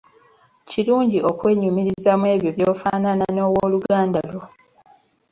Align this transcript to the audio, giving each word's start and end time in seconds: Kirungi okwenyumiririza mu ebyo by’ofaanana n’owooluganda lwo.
Kirungi 0.69 1.17
okwenyumiririza 1.29 2.11
mu 2.19 2.25
ebyo 2.33 2.49
by’ofaanana 2.55 3.25
n’owooluganda 3.31 4.19
lwo. 4.31 4.43